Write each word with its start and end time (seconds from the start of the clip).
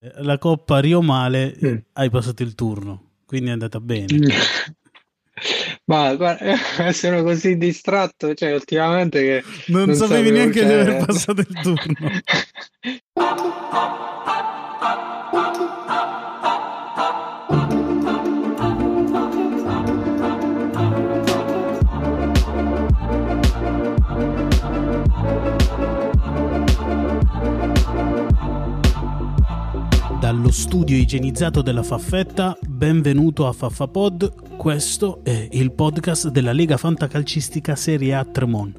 la 0.00 0.38
Coppa 0.38 0.80
Rio 0.80 1.02
Male 1.02 1.56
mm. 1.64 1.76
hai 1.92 2.10
passato 2.10 2.42
il 2.42 2.54
turno, 2.54 3.10
quindi 3.26 3.50
è 3.50 3.52
andata 3.52 3.80
bene. 3.80 4.06
Ma 5.84 6.14
guarda, 6.14 6.92
sono 6.92 7.22
così 7.22 7.56
distratto, 7.56 8.34
cioè 8.34 8.52
ultimamente 8.54 9.20
che... 9.20 9.44
Non, 9.66 9.86
non 9.86 9.94
sapevi 9.94 10.28
sapevo, 10.28 10.36
neanche 10.36 10.60
cioè... 10.60 10.66
di 10.66 10.72
aver 10.72 11.04
passato 11.04 11.40
il 11.40 11.60
turno. 11.60 12.10
'Dallo 30.50 30.62
studio 30.62 30.96
igienizzato 30.96 31.62
della 31.62 31.84
Faffetta, 31.84 32.58
benvenuto 32.66 33.46
a 33.46 33.52
Faffapod, 33.52 34.56
questo 34.56 35.20
è 35.22 35.46
il 35.52 35.70
podcast 35.70 36.26
della 36.26 36.50
Lega 36.50 36.76
Fantacalcistica 36.76 37.76
Serie 37.76 38.16
A 38.16 38.24
Tremont. 38.24 38.76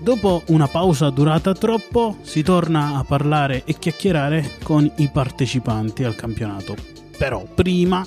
Dopo 0.00 0.42
una 0.48 0.66
pausa 0.66 1.10
durata 1.10 1.54
troppo, 1.54 2.16
si 2.22 2.42
torna 2.42 2.96
a 2.96 3.04
parlare 3.04 3.62
e 3.64 3.78
chiacchierare 3.78 4.58
con 4.64 4.90
i 4.96 5.08
partecipanti 5.08 6.02
al 6.02 6.16
campionato. 6.16 6.74
Però 7.16 7.46
prima 7.54 8.04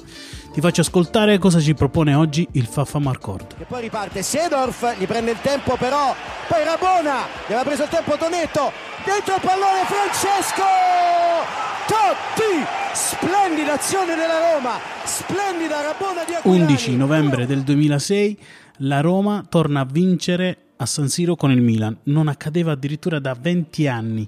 ti 0.51 0.59
faccio 0.59 0.81
ascoltare 0.81 1.37
cosa 1.37 1.61
ci 1.61 1.75
propone 1.75 2.13
oggi 2.13 2.45
il 2.53 2.65
Faffa 2.65 2.99
Marcord. 2.99 3.55
E 3.57 3.63
poi 3.63 3.83
riparte 3.83 4.21
Sedorf, 4.21 4.97
gli 4.99 5.05
prende 5.05 5.31
il 5.31 5.39
tempo 5.41 5.77
però, 5.77 6.13
poi 6.49 6.61
Rabona, 6.65 7.21
gli 7.47 7.53
aveva 7.53 7.63
preso 7.63 7.83
il 7.83 7.89
tempo 7.89 8.17
Tonetto, 8.17 8.69
dentro 9.05 9.35
il 9.35 9.41
pallone 9.41 9.85
Francesco! 9.85 10.65
Totti! 11.87 12.86
Splendida 12.99 13.73
azione 13.73 14.15
della 14.15 14.53
Roma, 14.53 14.79
splendida 15.05 15.81
Rabona 15.81 16.23
di 16.25 16.33
Aquilani. 16.33 16.61
11 16.61 16.95
novembre 16.95 17.45
del 17.45 17.61
2006 17.61 18.37
la 18.77 19.01
Roma 19.01 19.45
torna 19.47 19.81
a 19.81 19.85
vincere 19.85 20.57
a 20.77 20.85
San 20.87 21.07
Siro 21.07 21.35
con 21.35 21.51
il 21.51 21.61
Milan. 21.61 21.95
Non 22.05 22.27
accadeva 22.27 22.71
addirittura 22.71 23.19
da 23.19 23.37
20 23.39 23.87
anni. 23.87 24.27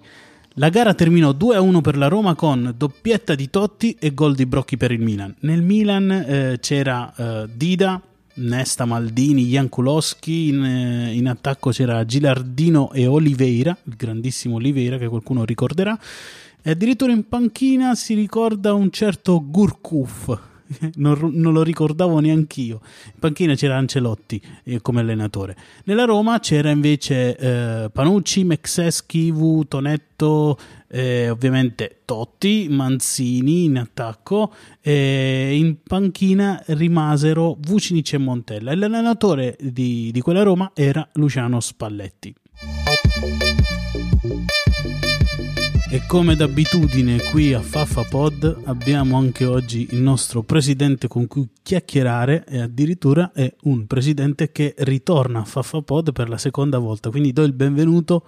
La 0.54 0.70
gara 0.70 0.94
terminò 0.94 1.32
2-1 1.32 1.82
per 1.82 1.98
la 1.98 2.10
Roma 2.10 2.36
con 2.36 2.72
doppietta 2.78 3.34
di 3.34 3.50
Totti 3.50 3.98
e 4.00 4.14
gol 4.14 4.36
di 4.36 4.46
Brocchi 4.46 4.78
per 4.78 4.92
il 4.92 5.02
Milan. 5.02 5.34
Nel 5.40 5.64
Milan 5.64 6.12
eh, 6.12 6.58
c'era 6.62 7.12
eh, 7.16 7.50
Dida, 7.52 8.00
Nesta, 8.36 8.86
Maldini, 8.86 9.46
Jankulowski, 9.46 10.50
in, 10.50 10.64
eh, 10.64 11.14
in, 11.14 11.28
attacco 11.28 11.72
c'era 11.72 12.06
Gilardino 12.06 12.92
e 12.94 13.08
Oliveira, 13.08 13.76
il 13.86 13.96
grandissimo 13.96 14.56
Oliveira 14.56 15.00
che 15.00 15.08
qualcuno 15.08 15.44
ricorderà, 15.44 15.98
e 16.62 16.72
addirittura 16.72 17.12
in 17.12 17.28
panchina 17.28 17.96
si 17.96 18.14
ricorda 18.14 18.74
un 18.74 18.92
certo 18.92 19.42
Gurkuf, 19.46 20.38
non, 20.96 21.32
non, 21.34 21.54
lo 21.54 21.64
ricordavo 21.64 22.20
neanch'io. 22.20 22.82
In 23.06 23.20
panchina 23.20 23.56
c'era 23.56 23.78
Ancelotti 23.78 24.42
eh, 24.64 24.82
come 24.82 25.02
allenatore. 25.02 25.56
Nella 25.86 26.06
Roma 26.06 26.40
c'era 26.40 26.70
invece 26.70 27.36
eh, 27.38 27.90
Panucci, 27.90 28.44
Mexeschi, 28.44 29.32
Vu, 29.32 29.66
Tonetto, 29.68 30.58
eh, 30.88 31.30
ovviamente 31.30 32.02
Totti, 32.06 32.68
Manzini 32.70 33.66
in 33.66 33.78
attacco. 33.78 34.54
E 34.82 35.56
in 35.56 35.78
panchina 35.82 36.62
rimasero 36.68 37.58
Vucinic 37.60 38.14
e 38.14 38.18
Montella. 38.18 38.72
E 38.72 38.76
l'allenatore 38.76 39.58
di, 39.60 40.12
di 40.12 40.22
quella 40.22 40.44
Roma 40.44 40.72
era 40.74 41.08
Luciano 41.14 41.60
Spalletti. 41.60 42.36
E 45.92 46.06
come 46.06 46.36
d'abitudine 46.36 47.18
qui 47.32 47.52
a 47.52 47.62
Faffa 47.62 48.04
Pod 48.04 48.62
abbiamo 48.66 49.18
anche 49.18 49.46
oggi 49.46 49.88
il 49.90 50.02
nostro 50.02 50.44
presidente 50.44 51.08
con 51.08 51.26
cui 51.26 51.50
chiacchierare 51.64 52.46
e 52.48 52.62
addirittura 52.62 53.32
è 53.34 53.52
un 53.64 53.88
presidente 53.88 54.52
che 54.52 54.76
ritorna 54.78 55.40
a 55.40 55.46
Faffa 55.46 55.82
Pod 55.82 56.12
per 56.12 56.30
la 56.30 56.38
seconda 56.38 56.78
volta. 56.78 57.10
Quindi 57.10 57.34
do 57.34 57.42
il 57.42 57.54
benvenuto 57.54 58.24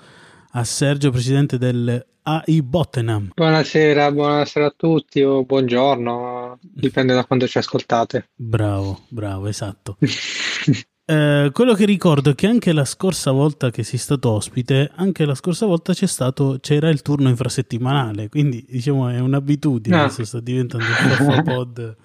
a 0.53 0.63
Sergio, 0.63 1.11
presidente 1.11 1.59
del 1.59 2.03
AI 2.23 2.63
Bottenham. 2.63 3.29
Buonasera, 3.35 4.11
buonasera 4.11 4.65
a 4.65 4.73
tutti 4.75 5.21
o 5.21 5.45
buongiorno, 5.45 6.57
dipende 6.61 7.13
da 7.13 7.25
quando 7.25 7.47
ci 7.47 7.59
ascoltate. 7.59 8.29
Bravo, 8.33 9.01
bravo, 9.09 9.45
esatto. 9.45 9.97
Eh, 11.11 11.49
quello 11.51 11.73
che 11.73 11.83
ricordo 11.83 12.29
è 12.29 12.35
che 12.35 12.47
anche 12.47 12.71
la 12.71 12.85
scorsa 12.85 13.31
volta 13.31 13.69
che 13.69 13.83
sei 13.83 13.99
stato 13.99 14.31
ospite, 14.31 14.91
anche 14.95 15.25
la 15.25 15.35
scorsa 15.35 15.65
volta 15.65 15.91
c'è 15.91 16.07
stato, 16.07 16.59
c'era 16.61 16.87
il 16.87 17.01
turno 17.01 17.27
infrasettimanale, 17.27 18.29
quindi 18.29 18.65
diciamo 18.65 19.09
è 19.09 19.19
un'abitudine, 19.19 19.93
no. 19.93 20.03
adesso 20.03 20.23
sta 20.23 20.39
diventando 20.39 20.85
un 21.19 21.43
pod 21.43 21.97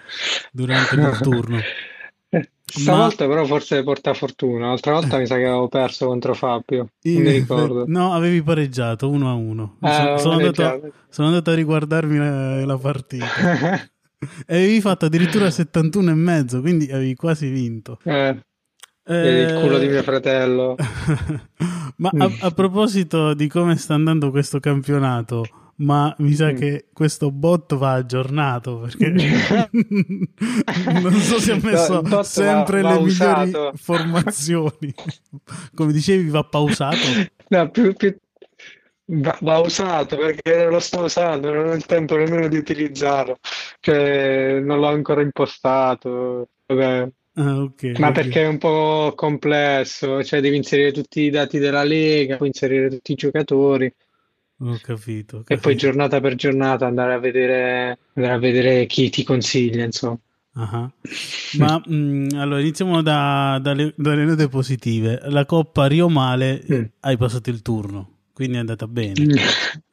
durante 0.51 0.97
il 0.97 1.19
turno. 1.23 1.61
Stavolta 2.65 3.29
Ma... 3.29 3.35
però 3.35 3.47
forse 3.47 3.85
porta 3.85 4.13
fortuna, 4.13 4.67
l'altra 4.67 4.95
volta 4.95 5.19
mi 5.19 5.27
sa 5.29 5.37
che 5.37 5.45
avevo 5.45 5.69
perso 5.69 6.07
contro 6.07 6.35
Fabio, 6.35 6.89
non 7.03 7.23
mi 7.23 7.31
ricordo. 7.31 7.85
No, 7.87 8.13
avevi 8.13 8.43
pareggiato 8.43 9.09
uno 9.09 9.31
a 9.31 9.35
uno. 9.35 9.77
Eh, 9.83 9.93
sono, 9.93 10.19
sono, 10.19 10.35
andato, 10.35 10.93
sono, 11.09 11.29
andato, 11.29 11.51
a 11.53 11.55
riguardarmi 11.55 12.19
la, 12.19 12.67
la 12.67 12.77
partita. 12.77 13.25
e 14.47 14.57
avevi 14.57 14.81
fatto 14.81 15.07
addirittura 15.07 15.49
71 15.49 16.11
e 16.11 16.15
mezzo, 16.15 16.61
quindi 16.61 16.91
avevi 16.91 17.15
quasi 17.15 17.49
vinto. 17.49 18.01
Eh. 18.03 18.37
Eh... 19.09 19.43
Il 19.43 19.61
culo 19.61 19.79
di 19.79 19.87
mio 19.87 20.03
fratello. 20.03 20.75
ma 21.97 22.11
a, 22.19 22.31
a, 22.41 22.51
proposito 22.51 23.35
di 23.35 23.47
come 23.47 23.77
sta 23.77 23.95
andando 23.95 24.31
questo 24.31 24.59
campionato, 24.59 25.45
ma 25.77 26.13
mi 26.19 26.33
sa 26.33 26.53
mm. 26.53 26.57
che 26.57 26.87
questo 26.93 27.31
bot 27.31 27.77
va 27.77 27.93
aggiornato 27.93 28.79
perché 28.79 29.11
non 31.01 31.13
so 31.13 31.39
se 31.39 31.53
ha 31.53 31.61
messo 31.63 32.23
sempre 32.25 32.81
va, 32.81 32.89
va 32.89 32.95
le 32.97 33.01
usato. 33.03 33.45
migliori 33.45 33.77
formazioni. 33.77 34.95
come 35.75 35.93
dicevi, 35.93 36.29
va 36.29 36.43
pausato? 36.43 36.97
No, 37.49 37.71
più, 37.71 37.95
più... 37.95 38.17
Va, 39.09 39.39
va, 39.43 39.59
usato 39.59 40.17
perché 40.17 40.65
non 40.65 40.73
lo 40.73 40.81
sto 40.81 41.05
usando, 41.05 41.53
non 41.53 41.69
ho 41.69 41.75
il 41.75 41.87
tempo 41.87 42.17
nemmeno 42.17 42.49
di 42.49 42.57
utilizzarlo, 42.57 43.39
cioè 43.79 44.59
non 44.59 44.81
l'ho 44.81 44.89
ancora 44.89 45.21
impostato. 45.21 46.49
Vabbè, 46.67 47.09
Ah, 47.39 47.61
okay, 47.61 47.93
Ma 47.99 48.09
okay. 48.09 48.23
perché 48.23 48.43
è 48.45 48.47
un 48.47 48.57
po' 48.57 49.13
complesso, 49.15 50.25
cioè 50.25 50.41
devi 50.41 50.57
inserire 50.57 50.91
tutti 50.91 51.21
i 51.21 51.31
dati 51.31 51.59
della 51.59 51.85
Lega, 51.85 52.37
poi 52.37 52.47
inserire 52.47 52.89
tutti 52.89 53.13
i 53.13 53.17
giocatori. 53.17 53.93
Ho 54.61 54.79
capito, 54.81 55.37
ho 55.37 55.39
capito. 55.41 55.53
E 55.53 55.59
poi 55.59 55.77
giornata 55.77 56.19
per 56.21 56.35
giornata 56.35 56.87
andare 56.87 57.13
a 57.13 57.19
vedere, 57.19 57.99
andare 58.15 58.35
a 58.35 58.39
vedere 58.39 58.87
chi 58.87 59.11
ti 59.11 59.23
consiglia, 59.23 59.85
insomma. 59.85 60.19
Uh-huh. 60.55 60.91
Ma 61.59 61.83
mh, 61.85 61.93
mm, 61.95 62.29
allora 62.37 62.61
iniziamo 62.61 63.03
da, 63.03 63.59
dalle, 63.61 63.93
dalle, 63.97 64.25
note 64.25 64.49
positive. 64.49 65.21
La 65.25 65.45
Coppa 65.45 65.87
Rio 65.87 66.09
Male 66.09 66.65
mm. 66.73 66.85
hai 67.01 67.19
passato 67.19 67.51
il 67.51 67.61
turno, 67.61 68.13
quindi 68.33 68.57
è 68.57 68.61
andata 68.61 68.89
bene. 68.89 69.13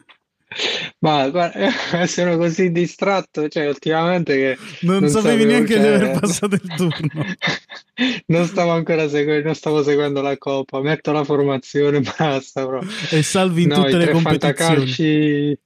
Ma 1.00 1.30
guarda, 1.30 1.70
sono 2.08 2.38
così 2.38 2.72
distratto, 2.72 3.48
cioè 3.48 3.68
ultimamente 3.68 4.36
che... 4.36 4.58
Non, 4.82 5.02
non 5.02 5.10
sapevi 5.10 5.46
neanche 5.46 5.80
di 5.80 5.86
aver 5.86 6.20
passato 6.20 6.56
il 6.56 6.74
turno. 6.76 7.24
non 8.28 8.46
stavo 8.46 8.72
ancora 8.72 9.08
seguendo, 9.08 9.46
non 9.46 9.56
stavo 9.56 9.84
seguendo 9.84 10.22
la 10.22 10.38
coppa, 10.38 10.82
metto 10.82 11.12
la 11.12 11.24
formazione, 11.24 12.02
basta. 12.02 12.66
Bro. 12.66 12.82
E 13.12 13.24
salvi 13.24 13.64
in 13.64 13.70
no, 13.70 13.76
tutte 13.84 13.98
le 13.98 14.10
competizioni. 14.12 15.58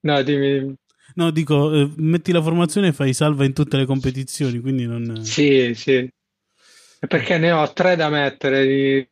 No, 0.00 0.22
dimmi. 0.22 0.74
No, 1.14 1.30
dico, 1.30 1.72
eh, 1.74 1.90
metti 1.96 2.30
la 2.30 2.42
formazione 2.42 2.88
e 2.88 2.92
fai 2.92 3.12
salva 3.12 3.44
in 3.44 3.52
tutte 3.52 3.76
le 3.76 3.86
competizioni, 3.86 4.60
quindi 4.60 4.86
non... 4.86 5.24
Sì, 5.24 5.72
sì. 5.74 6.08
Perché 7.06 7.38
ne 7.38 7.52
ho 7.52 7.72
tre 7.72 7.96
da 7.96 8.08
mettere 8.08 8.66
di 8.66 9.08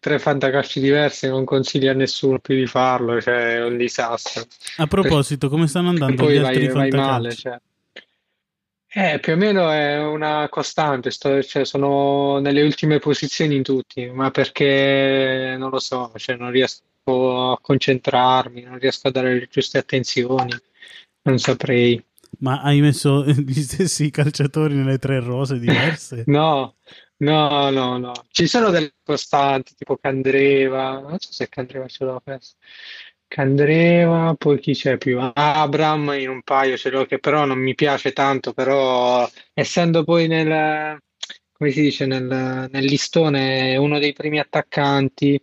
tre 0.00 0.18
fantacalci 0.18 0.80
diversi 0.80 1.28
non 1.28 1.44
consiglio 1.44 1.90
a 1.90 1.94
nessuno 1.94 2.38
più 2.38 2.54
di 2.54 2.66
farlo, 2.66 3.20
cioè 3.20 3.56
è 3.56 3.64
un 3.64 3.76
disastro. 3.76 4.44
A 4.76 4.86
proposito, 4.86 5.48
come 5.48 5.66
stanno 5.66 5.90
andando 5.90 6.24
poi 6.24 6.34
gli 6.34 6.38
altri 6.38 6.68
vai, 6.68 6.90
vai 6.90 7.00
male, 7.00 7.32
cioè. 7.34 7.58
Eh, 8.92 9.20
più 9.20 9.34
o 9.34 9.36
meno 9.36 9.70
è 9.70 10.04
una 10.04 10.48
costante, 10.48 11.12
sto, 11.12 11.40
cioè, 11.42 11.64
sono 11.64 12.40
nelle 12.40 12.62
ultime 12.62 12.98
posizioni 12.98 13.54
in 13.54 13.62
tutti, 13.62 14.10
ma 14.10 14.32
perché 14.32 15.54
non 15.56 15.70
lo 15.70 15.78
so, 15.78 16.10
cioè, 16.16 16.34
non 16.34 16.50
riesco 16.50 17.52
a 17.52 17.58
concentrarmi, 17.60 18.62
non 18.62 18.78
riesco 18.78 19.06
a 19.06 19.12
dare 19.12 19.34
le 19.34 19.48
giuste 19.48 19.78
attenzioni, 19.78 20.52
non 21.22 21.38
saprei. 21.38 22.02
Ma 22.38 22.62
hai 22.62 22.80
messo 22.80 23.24
gli 23.30 23.60
stessi 23.60 24.10
calciatori 24.10 24.74
nelle 24.74 24.98
tre 24.98 25.20
rose 25.20 25.60
diverse? 25.60 26.24
no, 26.26 26.74
No, 27.22 27.68
no, 27.70 27.98
no. 27.98 28.12
Ci 28.30 28.46
sono 28.46 28.70
delle 28.70 28.94
costanti, 29.02 29.74
tipo 29.74 29.96
Candreva, 29.98 31.00
non 31.00 31.18
so 31.18 31.32
se 31.32 31.48
Candreva 31.50 31.86
ce 31.86 32.04
l'ho 32.04 32.18
perso. 32.20 32.54
Candreva, 33.26 34.34
poi 34.38 34.58
chi 34.58 34.72
c'è 34.72 34.96
più? 34.96 35.18
Abram 35.34 36.12
in 36.18 36.30
un 36.30 36.42
paio 36.42 36.76
ce 36.78 36.88
l'ho 36.90 37.04
che 37.04 37.18
però 37.18 37.44
non 37.44 37.58
mi 37.58 37.74
piace 37.74 38.12
tanto, 38.12 38.52
però 38.54 39.28
essendo 39.52 40.02
poi 40.02 40.26
nel, 40.28 40.98
come 41.52 41.70
si 41.70 41.82
dice, 41.82 42.06
nel, 42.06 42.24
nel 42.70 42.84
listone 42.84 43.76
uno 43.76 43.98
dei 43.98 44.12
primi 44.14 44.38
attaccanti, 44.40 45.40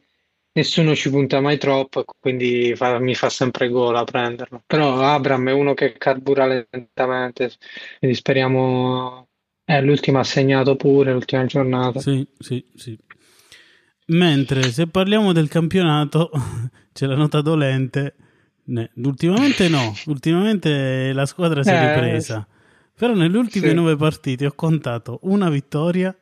nessuno 0.53 0.95
ci 0.95 1.09
punta 1.11 1.39
mai 1.41 1.57
troppo, 1.59 2.03
quindi 2.19 2.75
fa- 2.75 2.97
mi 2.99 3.13
fa 3.15 3.29
sempre 3.29 3.69
gola 3.69 4.03
prenderlo. 4.03 4.63
Però 4.65 4.99
Abram 4.99 5.47
è 5.49 5.51
uno 5.53 5.73
che 5.75 5.93
carbura 5.93 6.45
lentamente, 6.47 7.51
quindi 7.99 8.17
speriamo... 8.17 9.27
Eh, 9.69 9.81
l'ultimo 9.81 10.19
ha 10.19 10.23
segnato 10.23 10.77
pure, 10.77 11.11
l'ultima 11.11 11.43
giornata. 11.45 11.99
Sì, 11.99 12.25
sì, 12.39 12.63
sì. 12.73 12.97
Mentre 14.07 14.71
se 14.71 14.87
parliamo 14.87 15.33
del 15.33 15.49
campionato, 15.49 16.31
c'è 16.93 17.05
la 17.05 17.15
nota 17.15 17.41
dolente. 17.41 18.15
Ne- 18.69 18.91
ultimamente 18.95 19.67
no, 19.67 19.93
ultimamente 20.05 21.11
la 21.11 21.25
squadra 21.25 21.63
si 21.63 21.69
è 21.69 21.73
Eh, 21.73 21.93
ripresa. 21.93 22.47
Però 22.97 23.13
nelle 23.13 23.37
ultime 23.37 23.67
sì. 23.67 23.73
nove 23.73 23.97
partite 23.97 24.45
ho 24.45 24.53
contato 24.55 25.19
una 25.23 25.49
vittoria, 25.49 26.15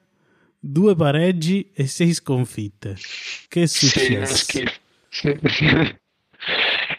due 0.59 0.95
pareggi 0.95 1.69
e 1.73 1.85
sei 1.85 2.13
sconfitte. 2.13 2.95
Che 3.47 3.61
è 3.61 3.65
Sì. 3.67 4.67
Sì. 5.09 5.33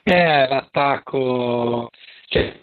Eh, 0.02 0.46
l'attacco 0.48 1.90
cioè, 2.28 2.56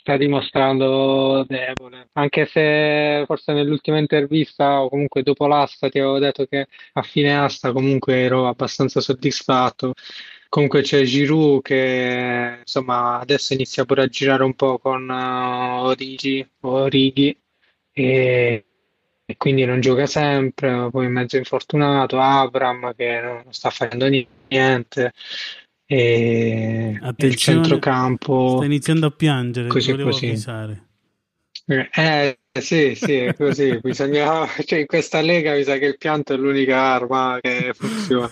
sta 0.00 0.16
dimostrando 0.16 1.44
debole, 1.46 2.08
anche 2.12 2.46
se 2.46 3.24
forse 3.26 3.52
nell'ultima 3.52 3.98
intervista 3.98 4.82
o 4.82 4.88
comunque 4.88 5.22
dopo 5.22 5.46
l'asta 5.46 5.88
ti 5.88 5.98
avevo 5.98 6.18
detto 6.18 6.46
che 6.46 6.68
a 6.94 7.02
fine 7.02 7.36
asta 7.38 7.72
comunque 7.72 8.16
ero 8.22 8.48
abbastanza 8.48 9.00
soddisfatto. 9.00 9.92
Comunque 10.48 10.82
c'è 10.82 11.02
Giroud 11.02 11.62
che 11.62 12.58
insomma 12.60 13.18
adesso 13.18 13.54
inizia 13.54 13.84
pure 13.84 14.02
a 14.02 14.06
girare 14.06 14.44
un 14.44 14.54
po' 14.54 14.78
con 14.78 15.10
eh, 15.10 15.80
Origi, 15.80 16.48
Orighi 16.60 17.36
e, 17.92 18.64
e 19.26 19.36
quindi 19.36 19.64
non 19.64 19.80
gioca 19.80 20.06
sempre, 20.06 20.88
poi 20.90 21.08
mezzo 21.08 21.36
infortunato, 21.36 22.20
Abram 22.20 22.94
che 22.94 23.20
non 23.20 23.52
sta 23.52 23.70
facendo 23.70 24.06
niente 24.48 25.12
e, 25.86 26.98
il 27.16 27.34
centrocampo 27.36 28.56
sta 28.56 28.64
iniziando 28.64 29.06
a 29.06 29.10
piangere, 29.10 29.68
così 29.68 29.90
volevo 29.90 30.10
così. 30.10 30.26
avvisare. 30.26 30.88
Eh, 31.66 32.38
sì, 32.60 32.94
sì, 32.94 33.14
è 33.14 33.34
così, 33.34 33.78
bisogna, 33.80 34.46
cioè 34.64 34.80
in 34.80 34.86
questa 34.86 35.20
lega 35.20 35.54
mi 35.54 35.64
sa 35.64 35.76
che 35.78 35.86
il 35.86 35.98
pianto 35.98 36.34
è 36.34 36.36
l'unica 36.36 36.78
arma 36.78 37.38
che 37.40 37.72
funziona. 37.74 38.30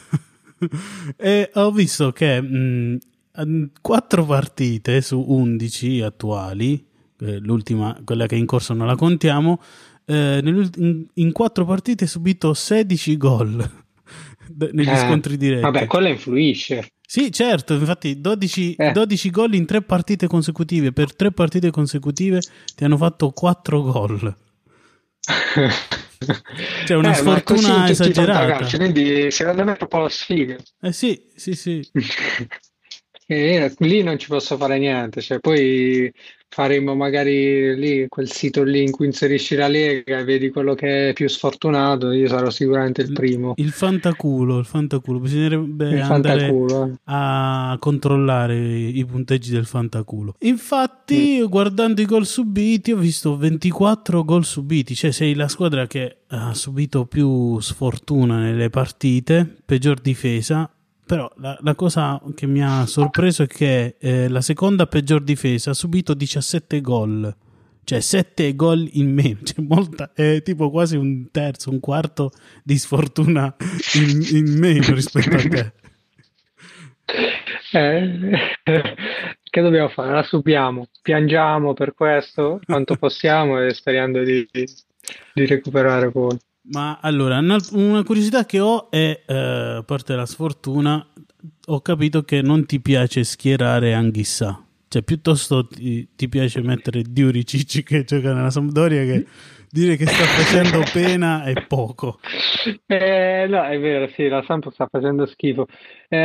e 1.17 1.51
ho 1.55 1.71
visto 1.73 2.13
che 2.13 2.41
mh, 2.41 2.99
in 3.37 3.71
quattro 3.81 4.25
partite 4.25 5.01
su 5.01 5.25
11 5.27 6.03
attuali, 6.03 6.87
eh, 7.21 7.39
l'ultima, 7.39 7.99
quella 8.05 8.27
che 8.27 8.35
è 8.35 8.39
in 8.39 8.47
corso 8.47 8.75
non 8.75 8.87
la 8.87 8.97
contiamo, 8.97 9.61
eh, 10.05 10.41
in, 10.43 11.07
in 11.15 11.33
quattro 11.33 11.65
partite 11.65 12.05
ha 12.05 12.09
subito 12.09 12.55
16 12.55 13.17
gol 13.17 13.71
negli 14.73 14.89
Eh, 14.89 14.97
scontri 14.97 15.37
diretti. 15.37 15.63
Vabbè, 15.63 15.87
quello 15.87 16.09
influisce. 16.09 16.89
Sì, 17.13 17.31
certo, 17.31 17.75
infatti 17.75 18.23
12, 18.23 18.75
Eh. 18.75 18.91
12 18.93 19.29
gol 19.29 19.53
in 19.53 19.67
tre 19.67 19.83
partite 19.83 20.27
consecutive, 20.27 20.93
per 20.93 21.15
tre 21.15 21.31
partite 21.31 21.71
consecutive 21.71 22.39
ti 22.75 22.85
hanno 22.85 22.97
fatto 22.97 23.33
4 23.33 23.83
gol. 23.83 24.35
C'è 26.87 26.95
una 26.95 27.11
Eh, 27.11 27.15
sfortuna 27.15 27.91
esagerata. 27.91 28.33
fantacalci, 28.39 28.77
quindi 28.79 29.31
secondo 29.31 29.63
me 29.63 29.73
è 29.75 29.77
proprio 29.77 30.01
la 30.05 30.09
sfiga. 30.09 30.57
Eh 30.81 30.93
sì, 30.95 31.23
sì, 31.35 31.53
sì. 31.55 31.87
E 33.27 33.75
lì 33.81 34.03
non 34.03 34.19
ci 34.19 34.29
posso 34.29 34.57
fare 34.57 34.79
niente, 34.79 35.21
cioè 35.21 35.39
poi 35.39 36.11
faremo 36.53 36.95
magari 36.95 37.75
lì 37.77 38.07
quel 38.09 38.31
sito 38.31 38.63
lì 38.63 38.83
in 38.83 38.91
cui 38.91 39.07
inserisci 39.07 39.55
la 39.55 39.69
Lega 39.69 40.19
e 40.19 40.25
vedi 40.25 40.51
quello 40.51 40.75
che 40.75 41.09
è 41.09 41.13
più 41.15 41.27
sfortunato, 41.29 42.11
io 42.13 42.29
sarò 42.29 42.51
sicuramente 42.51 43.01
il 43.01 43.13
primo. 43.13 43.55
Il 43.57 43.71
fantaculo, 43.71 44.59
il 44.59 44.67
fantaculo, 44.67 45.19
bisognerebbe 45.19 45.89
Il 45.91 46.01
andare 46.03 46.41
fantaculo. 46.41 46.85
eh. 46.93 46.97
a 47.05 47.77
controllare 47.81 48.57
i 48.59 49.05
punteggi 49.07 49.51
del 49.51 49.65
fantaculo. 49.65 50.35
Infatti, 50.41 51.41
Mm. 51.43 51.47
guardando 51.47 52.01
i 52.01 52.05
gol 52.07 52.27
subiti, 52.27 52.93
ho 52.93 52.97
visto 52.99 53.37
24 53.37 54.23
gol 54.25 54.45
subiti, 54.45 54.95
cioè 54.95 55.11
sei 55.11 55.35
la 55.35 55.49
squadra 55.49 55.87
che 55.87 56.19
ha 56.29 56.53
subito 56.55 57.07
più 57.07 57.59
sfortuna 57.61 58.39
nelle 58.39 58.69
partite, 58.71 59.57
peggior 59.65 60.01
difesa. 60.01 60.71
Però 61.13 61.31
la, 61.37 61.59
la 61.61 61.75
cosa 61.75 62.19
che 62.35 62.47
mi 62.47 62.65
ha 62.65 62.87
sorpreso 62.87 63.43
è 63.43 63.47
che 63.47 63.97
eh, 64.01 64.29
la 64.29 64.41
seconda 64.41 64.87
peggior 64.87 65.21
difesa 65.23 65.73
ha 65.73 65.75
subito 65.75 66.15
17 66.15 66.81
gol, 66.81 67.37
cioè 67.85 68.01
7 68.01 68.57
gol 68.57 68.89
in 68.93 69.13
meno, 69.13 69.41
cioè 69.45 69.63
molta, 69.63 70.13
è 70.15 70.41
tipo 70.41 70.71
quasi 70.71 70.97
un 70.97 71.31
terzo, 71.31 71.69
un 71.69 71.81
quarto 71.81 72.31
di 72.65 72.79
sfortuna 72.79 73.55
in, 73.97 74.39
in 74.39 74.59
meno 74.59 74.95
rispetto 74.95 75.37
a 75.37 75.43
te. 75.43 75.73
Eh, 77.75 78.39
che 79.43 79.61
dobbiamo 79.63 79.89
fare? 79.89 80.13
La 80.13 80.23
subiamo, 80.23 80.89
piangiamo 81.01 81.73
per 81.73 81.95
questo 81.95 82.61
quanto 82.67 82.97
possiamo 82.97 83.63
e 83.63 83.73
sperando 83.73 84.23
di, 84.23 84.47
di 84.51 85.47
recuperare 85.47 86.11
poi. 86.11 86.37
Ma 86.65 86.99
allora, 87.01 87.39
una, 87.39 88.03
curiosità 88.05 88.47
che 88.47 88.61
ho 88.61 88.91
è, 88.91 89.23
eh, 89.27 89.35
a 89.35 89.83
parte 89.83 90.15
la 90.15 90.27
sfortuna, 90.27 91.05
ho 91.67 91.81
capito 91.81 92.23
che 92.23 92.41
non 92.41 92.67
ti 92.67 92.81
piace 92.81 93.25
schierare 93.25 93.95
Anghissà. 93.95 94.65
Cioè, 94.89 95.03
piuttosto 95.03 95.67
ti, 95.67 96.09
ti 96.15 96.29
piace 96.29 96.61
mettere 96.61 97.03
Diuricic 97.03 97.83
che 97.83 98.05
gioca 98.05 98.35
nella 98.35 98.51
Sampdoria 98.51 99.05
che 99.05 99.27
dire 99.73 99.97
che 99.97 100.05
sta 100.05 100.25
facendo 100.25 100.85
pena 100.93 101.45
è 101.45 101.67
poco. 101.67 102.21
Eh, 102.87 103.47
no, 103.49 103.65
è 103.65 103.81
vero, 103.81 104.07
sì, 104.15 104.29
la 104.29 104.43
Samp 104.47 104.71
sta 104.71 104.87
facendo 104.89 105.27
schifo. 105.27 105.67
Eh, 106.09 106.17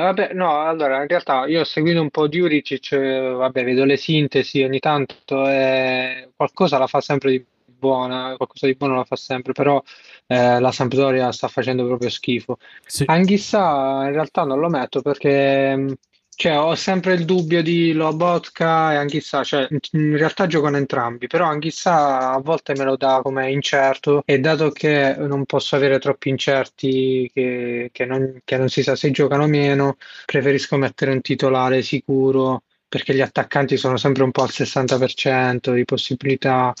vabbè, 0.00 0.32
no, 0.34 0.60
allora, 0.60 1.00
in 1.00 1.08
realtà 1.08 1.46
io 1.46 1.60
ho 1.60 1.64
seguito 1.64 2.00
un 2.00 2.10
po' 2.10 2.28
Diuricic, 2.28 2.92
eh, 2.92 3.30
vabbè, 3.30 3.64
vedo 3.64 3.84
le 3.84 3.96
sintesi 3.96 4.62
ogni 4.62 4.78
tanto, 4.78 5.48
eh, 5.48 6.30
qualcosa 6.36 6.78
la 6.78 6.86
fa 6.86 7.00
sempre 7.00 7.30
di 7.32 7.44
buona, 7.86 8.34
qualcosa 8.36 8.66
di 8.66 8.74
buono 8.74 8.96
la 8.96 9.04
fa 9.04 9.16
sempre, 9.16 9.52
però 9.52 9.80
eh, 10.26 10.58
la 10.58 10.72
Sampdoria 10.72 11.30
sta 11.32 11.48
facendo 11.48 11.86
proprio 11.86 12.10
schifo. 12.10 12.58
Sì. 12.84 13.04
Anghissà 13.06 14.04
in 14.06 14.12
realtà 14.12 14.42
non 14.44 14.58
lo 14.58 14.68
metto 14.68 15.02
perché 15.02 15.76
mh, 15.76 15.94
cioè, 16.38 16.58
ho 16.58 16.74
sempre 16.74 17.14
il 17.14 17.24
dubbio 17.24 17.62
di 17.62 17.92
Lobotka 17.92 18.92
e 18.92 18.96
Anghissà, 18.96 19.42
cioè 19.42 19.68
in 19.92 20.16
realtà 20.18 20.46
giocano 20.46 20.76
entrambi, 20.76 21.28
però 21.28 21.46
Anghissà 21.46 22.32
a 22.32 22.40
volte 22.40 22.74
me 22.74 22.84
lo 22.84 22.96
dà 22.96 23.20
come 23.22 23.50
incerto 23.50 24.22
e 24.26 24.38
dato 24.40 24.70
che 24.70 25.14
non 25.16 25.46
posso 25.46 25.76
avere 25.76 25.98
troppi 25.98 26.28
incerti 26.28 27.30
che, 27.32 27.88
che 27.92 28.04
non, 28.04 28.40
che 28.44 28.56
non 28.58 28.68
si 28.68 28.82
sa 28.82 28.96
se 28.96 29.10
giocano 29.12 29.44
o 29.44 29.46
meno, 29.46 29.96
preferisco 30.26 30.76
mettere 30.76 31.12
un 31.12 31.22
titolare 31.22 31.80
sicuro 31.82 32.64
perché 32.88 33.14
gli 33.14 33.20
attaccanti 33.20 33.76
sono 33.76 33.96
sempre 33.96 34.22
un 34.22 34.30
po' 34.30 34.42
al 34.42 34.50
60% 34.50 35.74
di 35.74 35.84
possibilità 35.84 36.72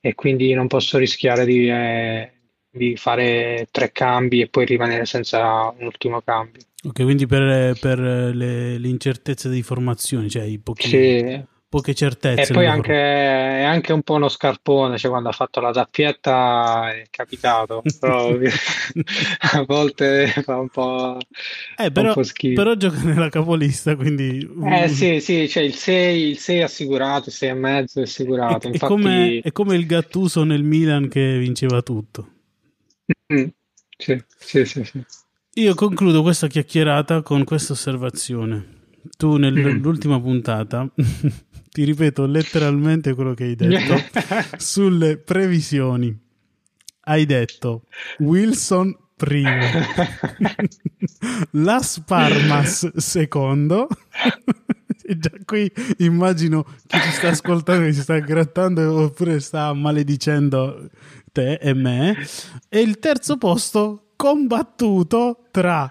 e 0.00 0.14
quindi 0.14 0.52
non 0.54 0.66
posso 0.66 0.98
rischiare 0.98 1.44
di, 1.44 1.68
eh, 1.68 2.32
di 2.70 2.96
fare 2.96 3.68
tre 3.70 3.90
cambi 3.92 4.40
e 4.40 4.48
poi 4.48 4.64
rimanere 4.64 5.04
senza 5.06 5.74
un 5.76 5.86
ultimo 5.86 6.20
cambio. 6.22 6.62
Ok, 6.84 7.02
quindi 7.02 7.26
per, 7.26 7.76
per 7.78 7.98
le, 7.98 8.78
l'incertezza 8.78 9.48
di 9.48 9.62
formazioni, 9.62 10.30
cioè 10.30 10.44
i 10.44 10.58
pochi, 10.58 10.88
Sì. 10.88 11.56
Poche 11.68 11.90
E 11.90 11.94
certezze. 11.94 12.52
poi 12.52 12.62
nelle 12.64 12.76
anche, 12.76 12.92
è 12.94 13.62
anche 13.62 13.92
un 13.92 14.02
po' 14.02 14.14
uno 14.14 14.28
scarpone, 14.28 14.96
cioè 14.98 15.10
quando 15.10 15.28
ha 15.28 15.32
fatto 15.32 15.60
la 15.60 15.72
zappietta 15.72 16.92
è 16.94 17.06
capitato, 17.10 17.82
però 18.00 18.30
a 19.52 19.64
volte 19.66 20.28
fa 20.42 20.56
un 20.58 20.68
po', 20.68 21.18
Eh, 21.76 21.86
un 21.86 21.92
però, 21.92 22.14
po' 22.14 22.22
schifo. 22.22 22.54
però 22.62 22.74
gioca 22.74 23.02
nella 23.02 23.28
capolista, 23.28 23.96
quindi... 23.96 24.48
Eh 24.64 24.88
sì, 24.88 25.20
sì, 25.20 25.48
cioè 25.48 25.62
il 25.62 25.74
6, 25.74 26.28
il 26.30 26.38
6 26.38 26.62
assicurato, 26.62 27.28
il 27.28 27.34
6 27.34 27.48
e 27.50 27.54
mezzo 27.54 28.00
è 28.00 28.02
assicurato, 28.02 28.66
È, 28.68 28.70
è 28.70 28.78
come, 28.78 29.26
infatti 29.26 29.48
è 29.48 29.52
come 29.52 29.76
il 29.76 29.86
Gattuso 29.86 30.44
nel 30.44 30.62
Milan 30.62 31.08
che 31.08 31.38
vinceva 31.38 31.82
tutto. 31.82 32.28
Mm, 33.32 33.46
sì, 33.96 34.22
sì, 34.38 34.64
sì, 34.64 34.84
sì. 34.84 35.04
Io 35.54 35.74
concludo 35.74 36.22
questa 36.22 36.46
chiacchierata 36.46 37.22
con 37.22 37.44
questa 37.44 37.72
osservazione. 37.72 38.76
Tu 39.16 39.36
Mm. 39.36 39.40
nell'ultima 39.40 40.20
puntata, 40.20 40.88
ti 41.78 41.84
ripeto 41.84 42.26
letteralmente 42.26 43.14
quello 43.14 43.34
che 43.34 43.44
hai 43.44 43.54
detto, 43.54 43.94
sulle 44.58 45.16
previsioni. 45.16 46.12
Hai 47.02 47.24
detto 47.24 47.84
Wilson 48.18 48.96
primo, 49.14 49.64
Las 51.52 52.02
Parmas 52.04 52.96
secondo. 52.96 53.86
E 55.04 55.18
già 55.22 55.30
qui 55.44 55.70
immagino 55.98 56.64
chi 56.64 56.98
ci 56.98 57.10
sta 57.12 57.28
ascoltando, 57.28 57.84
che 57.84 57.92
si 57.92 58.00
sta 58.00 58.18
grattando 58.18 59.02
oppure 59.02 59.38
sta 59.38 59.72
maledicendo 59.72 60.90
te 61.30 61.60
e 61.62 61.74
me. 61.74 62.16
E 62.68 62.80
il 62.80 62.98
terzo 62.98 63.36
posto 63.36 64.14
combattuto 64.16 65.44
tra 65.52 65.88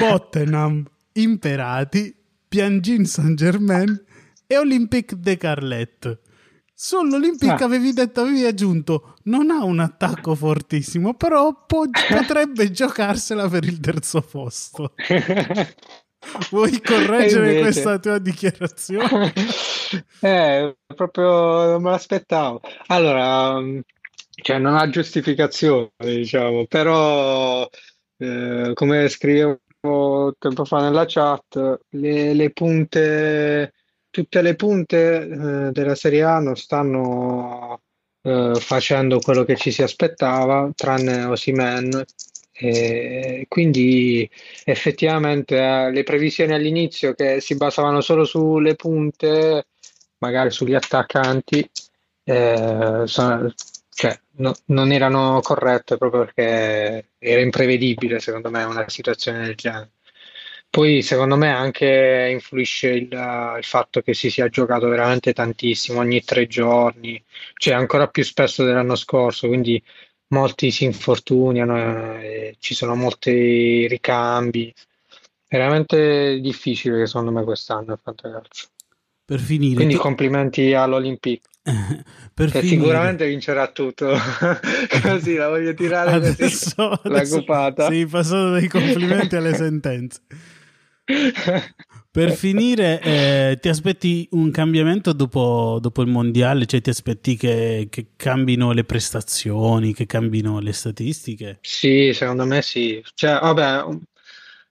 Bottenham, 0.00 0.84
Imperati, 1.12 2.12
Piangin 2.48 3.04
Saint 3.04 3.38
Germain 3.38 4.06
e 4.48 4.56
Olympique 4.56 5.16
de 5.20 5.36
Carlet. 5.36 6.20
Sull'Olympic 6.74 7.60
ah. 7.60 7.64
avevi 7.64 7.92
detto, 7.92 8.20
avevi 8.20 8.44
aggiunto, 8.44 9.16
non 9.24 9.50
ha 9.50 9.64
un 9.64 9.80
attacco 9.80 10.34
fortissimo, 10.34 11.14
però 11.14 11.64
può, 11.66 11.84
potrebbe 12.08 12.70
giocarsela 12.70 13.48
per 13.48 13.64
il 13.64 13.78
terzo 13.80 14.20
posto. 14.20 14.94
Vuoi 16.50 16.80
correggere 16.80 17.48
invece... 17.48 17.60
questa 17.60 17.98
tua 17.98 18.18
dichiarazione? 18.18 19.32
eh, 20.20 20.76
proprio 20.94 21.64
non 21.66 21.82
me 21.82 21.90
l'aspettavo. 21.90 22.60
Allora, 22.86 23.60
mm, 23.60 23.80
cioè 24.42 24.58
non 24.58 24.76
ha 24.76 24.88
giustificazione, 24.88 25.90
diciamo, 25.98 26.66
però 26.66 27.68
eh, 28.18 28.70
come 28.74 29.08
scrivevo 29.08 29.58
tempo 30.38 30.64
fa 30.64 30.80
nella 30.80 31.06
chat, 31.06 31.80
le, 31.90 32.34
le 32.34 32.50
punte, 32.50 33.72
tutte 34.10 34.42
le 34.42 34.54
punte 34.54 35.20
eh, 35.20 35.70
della 35.72 35.94
Serie 35.94 36.22
A 36.22 36.38
non 36.38 36.56
stanno 36.56 37.80
eh, 38.22 38.54
facendo 38.58 39.18
quello 39.20 39.44
che 39.44 39.56
ci 39.56 39.70
si 39.70 39.82
aspettava, 39.82 40.70
tranne 40.74 41.24
Osimen. 41.24 42.04
Quindi 43.46 44.28
effettivamente 44.64 45.56
eh, 45.56 45.92
le 45.92 46.02
previsioni 46.02 46.52
all'inizio 46.54 47.14
che 47.14 47.40
si 47.40 47.54
basavano 47.56 48.00
solo 48.00 48.24
sulle 48.24 48.74
punte, 48.74 49.66
magari 50.18 50.50
sugli 50.50 50.74
attaccanti, 50.74 51.68
eh, 52.24 53.02
sono, 53.04 53.54
cioè, 53.90 54.18
no, 54.38 54.54
non 54.66 54.90
erano 54.90 55.40
corrette 55.40 55.96
proprio 55.98 56.24
perché 56.24 57.10
era 57.18 57.40
imprevedibile, 57.40 58.18
secondo 58.18 58.50
me, 58.50 58.64
una 58.64 58.88
situazione 58.88 59.44
del 59.44 59.54
genere. 59.54 59.90
Poi, 60.70 61.02
secondo 61.02 61.36
me, 61.36 61.50
anche 61.50 62.28
influisce 62.30 62.90
il, 62.90 63.08
il 63.10 63.64
fatto 63.64 64.00
che 64.02 64.12
si 64.14 64.30
sia 64.30 64.48
giocato 64.48 64.88
veramente 64.88 65.32
tantissimo, 65.32 66.00
ogni 66.00 66.22
tre 66.22 66.46
giorni, 66.46 67.22
cioè 67.54 67.74
ancora 67.74 68.06
più 68.08 68.22
spesso 68.22 68.64
dell'anno 68.64 68.94
scorso, 68.94 69.48
quindi 69.48 69.82
molti 70.28 70.70
si 70.70 70.84
infortuniano, 70.84 72.18
e 72.18 72.56
ci 72.58 72.74
sono 72.74 72.94
molti 72.94 73.86
ricambi. 73.88 74.72
Veramente 75.48 76.38
difficile, 76.40 77.06
secondo 77.06 77.30
me, 77.32 77.44
quest'anno 77.44 77.94
il 77.94 78.00
fantacalcio. 78.02 78.66
Per 79.24 79.40
finire, 79.40 79.74
Quindi 79.74 79.94
tu... 79.94 80.00
complimenti 80.00 80.74
all'Olympique. 80.74 81.48
per 82.32 82.50
che 82.50 82.60
finire... 82.60 82.80
sicuramente 82.80 83.26
vincerà 83.26 83.68
tutto. 83.68 84.14
così 85.02 85.34
la 85.34 85.48
voglio 85.48 85.74
tirare 85.74 86.12
adesso, 86.12 87.00
la 87.04 87.26
copata. 87.26 87.90
Sì, 87.90 88.06
passato 88.06 88.50
dai 88.50 88.68
complimenti 88.68 89.36
alle 89.36 89.54
sentenze. 89.54 90.20
Per 92.10 92.32
finire, 92.32 93.00
eh, 93.00 93.58
ti 93.60 93.68
aspetti 93.68 94.28
un 94.32 94.50
cambiamento 94.50 95.12
dopo, 95.12 95.78
dopo, 95.80 96.02
il 96.02 96.08
mondiale? 96.08 96.66
Cioè, 96.66 96.80
ti 96.80 96.90
aspetti 96.90 97.36
che, 97.36 97.86
che 97.90 98.08
cambino 98.16 98.72
le 98.72 98.84
prestazioni, 98.84 99.94
che 99.94 100.06
cambino 100.06 100.58
le 100.58 100.72
statistiche? 100.72 101.58
Sì, 101.60 102.12
secondo 102.14 102.44
me 102.44 102.62
sì. 102.62 103.02
Cioè, 103.14 103.38
vabbè, 103.40 103.84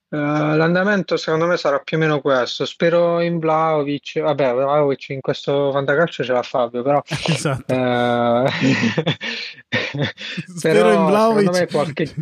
Uh, 0.09 0.55
l'andamento 0.55 1.17
secondo 1.17 1.47
me 1.47 1.57
sarà 1.57 1.79
più 1.79 1.97
o 1.97 1.99
meno 1.99 2.21
questo. 2.21 2.65
Spero 2.65 3.19
in 3.19 3.39
Vlaovic. 3.39 4.21
Vabbè, 4.21 4.53
Vlaovic 4.53 5.09
in 5.09 5.19
questo 5.19 5.69
fantacalcio 5.73 6.23
ce 6.23 6.31
l'ha 6.31 6.43
Fabio, 6.43 6.81
però. 6.81 7.01
Esatto. 7.27 7.73
Uh, 7.73 8.47
Spero 10.55 10.87
però, 10.87 10.93
in 10.93 11.05
Vlaovic. 11.07 11.69
Qualche... 11.69 12.15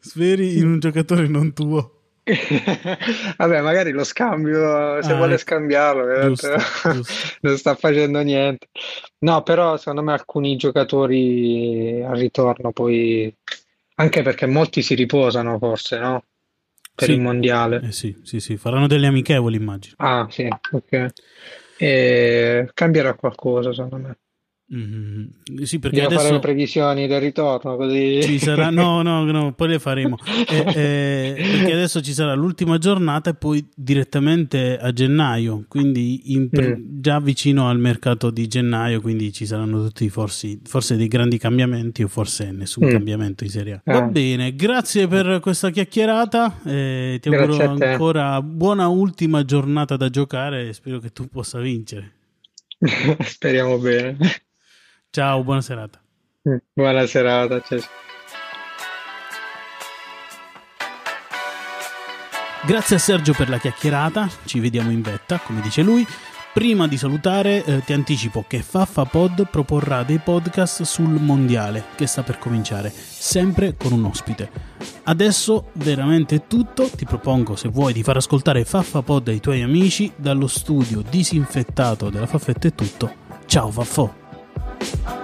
Speri 0.00 0.58
in 0.58 0.66
un 0.66 0.80
giocatore 0.80 1.28
non 1.28 1.52
tuo. 1.52 1.99
Vabbè, 3.36 3.60
magari 3.60 3.90
lo 3.90 4.04
scambio 4.04 5.02
se 5.02 5.12
ah, 5.12 5.16
vuole 5.16 5.34
ecco. 5.34 5.42
scambiarlo, 5.42 6.28
giusto, 6.28 6.54
giusto. 6.92 7.14
non 7.42 7.56
sta 7.56 7.74
facendo 7.74 8.20
niente. 8.20 8.68
No, 9.18 9.42
però 9.42 9.76
secondo 9.76 10.02
me 10.02 10.12
alcuni 10.12 10.56
giocatori 10.56 12.02
al 12.02 12.16
ritorno 12.16 12.72
poi 12.72 13.34
anche 13.96 14.22
perché 14.22 14.46
molti 14.46 14.82
si 14.82 14.94
riposano 14.94 15.58
forse, 15.58 15.98
no? 15.98 16.24
per 17.00 17.08
sì. 17.08 17.14
il 17.14 17.20
mondiale. 17.20 17.80
Eh 17.82 17.92
sì, 17.92 18.14
sì, 18.22 18.40
sì, 18.40 18.56
faranno 18.56 18.86
delle 18.86 19.06
amichevoli, 19.06 19.56
immagino. 19.56 19.94
Ah, 19.98 20.26
sì, 20.30 20.46
ok. 20.72 21.12
E 21.78 22.70
cambierà 22.74 23.14
qualcosa, 23.14 23.72
secondo 23.72 23.96
me. 23.96 24.18
Mm-hmm. 24.72 25.62
Sì, 25.62 25.80
perché 25.80 25.96
Devo 25.96 26.08
adesso 26.08 26.22
fare 26.22 26.34
le 26.34 26.40
previsioni 26.40 27.08
del 27.08 27.20
ritorno 27.20 27.76
così. 27.76 28.22
Ci 28.22 28.38
sarà 28.38 28.70
no 28.70 29.02
no 29.02 29.24
no 29.24 29.52
poi 29.52 29.68
le 29.68 29.78
faremo. 29.80 30.16
Eh, 30.48 30.64
eh, 30.74 31.34
perché 31.36 31.72
adesso 31.72 32.00
ci 32.00 32.12
sarà 32.12 32.34
l'ultima 32.34 32.78
giornata 32.78 33.30
e 33.30 33.34
poi 33.34 33.66
direttamente 33.74 34.78
a 34.78 34.92
gennaio 34.92 35.64
quindi 35.66 36.34
in, 36.34 36.48
mm. 36.56 37.00
già 37.00 37.18
vicino 37.18 37.68
al 37.68 37.80
mercato 37.80 38.30
di 38.30 38.46
gennaio 38.46 39.00
quindi 39.00 39.32
ci 39.32 39.44
saranno 39.44 39.82
tutti 39.82 40.08
forse, 40.08 40.60
forse 40.62 40.96
dei 40.96 41.08
grandi 41.08 41.36
cambiamenti 41.36 42.04
o 42.04 42.08
forse 42.08 42.52
nessun 42.52 42.86
mm. 42.86 42.90
cambiamento 42.90 43.42
in 43.42 43.50
Serie 43.50 43.72
A. 43.72 43.92
Va 43.92 44.02
bene 44.02 44.54
grazie 44.54 45.08
per 45.08 45.40
questa 45.40 45.70
chiacchierata 45.70 46.60
eh, 46.64 47.18
ti 47.20 47.28
auguro 47.28 47.70
ancora 47.70 48.40
buona 48.40 48.86
ultima 48.86 49.44
giornata 49.44 49.96
da 49.96 50.08
giocare 50.10 50.68
e 50.68 50.72
spero 50.72 51.00
che 51.00 51.10
tu 51.10 51.26
possa 51.26 51.58
vincere. 51.58 52.12
Speriamo 53.18 53.76
bene 53.78 54.16
Ciao, 55.10 55.42
buona 55.42 55.60
serata. 55.60 56.00
Mm, 56.48 56.56
buona 56.72 57.04
serata, 57.06 57.60
ciao. 57.60 57.80
Grazie 62.64 62.96
a 62.96 62.98
Sergio 62.98 63.32
per 63.32 63.48
la 63.48 63.58
chiacchierata, 63.58 64.28
ci 64.44 64.60
vediamo 64.60 64.90
in 64.90 65.02
vetta, 65.02 65.38
come 65.38 65.60
dice 65.60 65.82
lui. 65.82 66.06
Prima 66.52 66.86
di 66.86 66.96
salutare 66.96 67.64
eh, 67.64 67.82
ti 67.84 67.92
anticipo 67.92 68.44
che 68.46 68.60
Faffa 68.60 69.04
Pod 69.04 69.48
proporrà 69.48 70.02
dei 70.02 70.18
podcast 70.18 70.82
sul 70.82 71.08
mondiale 71.08 71.84
che 71.94 72.06
sta 72.06 72.22
per 72.22 72.38
cominciare, 72.38 72.90
sempre 72.90 73.76
con 73.76 73.92
un 73.92 74.04
ospite. 74.04 74.50
Adesso 75.04 75.70
veramente 75.74 76.36
è 76.36 76.46
tutto, 76.46 76.88
ti 76.88 77.04
propongo 77.04 77.56
se 77.56 77.68
vuoi 77.68 77.92
di 77.92 78.02
far 78.02 78.16
ascoltare 78.16 78.64
Faffa 78.64 79.02
Pod 79.02 79.28
ai 79.28 79.40
tuoi 79.40 79.62
amici 79.62 80.12
dallo 80.16 80.48
studio 80.48 81.02
disinfettato 81.08 82.10
della 82.10 82.26
Faffetta 82.26 82.68
è 82.68 82.74
tutto. 82.74 83.12
Ciao 83.46 83.70
Faffo! 83.70 84.19
up. 84.80 85.19